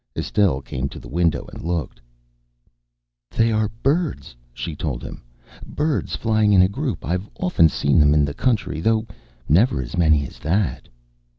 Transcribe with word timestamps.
Estelle 0.17 0.61
came 0.61 0.89
to 0.89 0.97
the 0.97 1.07
window 1.07 1.45
and 1.53 1.61
looked. 1.61 2.01
"They 3.29 3.51
are 3.51 3.69
birds," 3.69 4.35
she 4.51 4.75
told 4.75 5.03
him. 5.03 5.21
"Birds 5.63 6.15
flying 6.15 6.53
in 6.53 6.61
a 6.63 6.67
group. 6.67 7.05
I've 7.05 7.29
often 7.39 7.69
seen 7.69 7.99
them 7.99 8.15
in 8.15 8.25
the 8.25 8.33
country, 8.33 8.81
though 8.81 9.05
never 9.47 9.79
as 9.79 9.95
many 9.95 10.25
as 10.25 10.39
that." 10.39 10.87